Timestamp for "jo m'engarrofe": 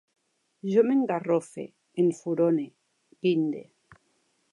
0.71-1.65